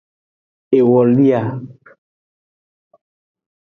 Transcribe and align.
Ewolia. 0.77 1.41